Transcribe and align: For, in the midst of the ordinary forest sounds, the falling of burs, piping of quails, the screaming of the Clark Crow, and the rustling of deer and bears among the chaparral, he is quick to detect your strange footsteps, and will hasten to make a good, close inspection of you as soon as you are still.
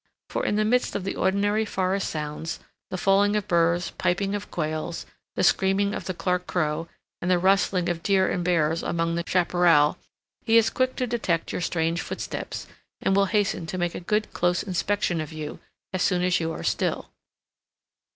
For, 0.29 0.43
in 0.43 0.55
the 0.55 0.65
midst 0.65 0.95
of 0.95 1.03
the 1.03 1.15
ordinary 1.15 1.63
forest 1.63 2.09
sounds, 2.09 2.59
the 2.89 2.97
falling 2.97 3.35
of 3.35 3.47
burs, 3.47 3.91
piping 3.99 4.33
of 4.33 4.49
quails, 4.49 5.05
the 5.35 5.43
screaming 5.43 5.93
of 5.93 6.05
the 6.05 6.15
Clark 6.15 6.47
Crow, 6.47 6.87
and 7.21 7.29
the 7.29 7.37
rustling 7.37 7.87
of 7.87 8.01
deer 8.01 8.27
and 8.27 8.43
bears 8.43 8.81
among 8.81 9.13
the 9.13 9.23
chaparral, 9.23 9.99
he 10.41 10.57
is 10.57 10.71
quick 10.71 10.95
to 10.95 11.05
detect 11.05 11.51
your 11.51 11.61
strange 11.61 12.01
footsteps, 12.01 12.65
and 12.99 13.15
will 13.15 13.25
hasten 13.25 13.67
to 13.67 13.77
make 13.77 13.93
a 13.93 13.99
good, 13.99 14.33
close 14.33 14.63
inspection 14.63 15.21
of 15.21 15.31
you 15.31 15.59
as 15.93 16.01
soon 16.01 16.23
as 16.23 16.39
you 16.39 16.51
are 16.51 16.63
still. 16.63 17.11